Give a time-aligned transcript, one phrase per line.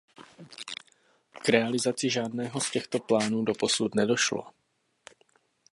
[1.43, 4.43] K realizaci žádného z těchto plánů doposud nedošlo.